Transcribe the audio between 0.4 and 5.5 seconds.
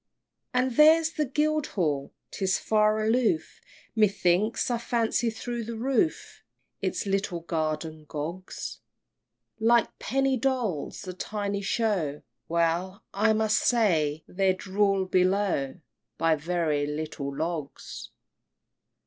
And there's Guildhall! 'tis far aloof Methinks, I fancy